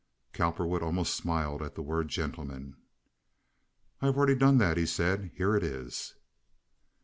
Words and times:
Cowperwood 0.33 0.81
almost 0.81 1.13
smiled 1.13 1.61
at 1.61 1.75
the 1.75 1.83
word 1.83 2.07
"gentlemen." 2.07 2.75
"I 4.01 4.07
have 4.07 4.17
already 4.17 4.33
done 4.33 4.57
that," 4.57 4.75
he 4.75 4.87
said. 4.87 5.29
"Here 5.35 5.55
it 5.55 5.61
is." 5.61 6.15